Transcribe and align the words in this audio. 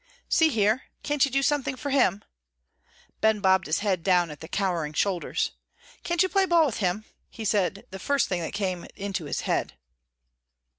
"See 0.27 0.49
here, 0.49 0.85
can't 1.03 1.23
you 1.25 1.29
do 1.29 1.43
something 1.43 1.75
for 1.75 1.91
him?" 1.91 2.23
Ben 3.19 3.39
bobbed 3.39 3.67
his 3.67 3.81
head 3.81 4.01
down 4.01 4.31
at 4.31 4.39
the 4.39 4.47
cowering 4.47 4.93
shoulders. 4.93 5.51
"Can't 6.01 6.23
you 6.23 6.27
play 6.29 6.47
ball 6.47 6.65
with 6.65 6.77
him?" 6.77 7.05
He 7.29 7.45
said 7.45 7.85
the 7.91 7.99
first 7.99 8.27
thing 8.27 8.41
that 8.41 8.51
came 8.53 8.87
into 8.95 9.25
his 9.25 9.41
head. 9.41 9.75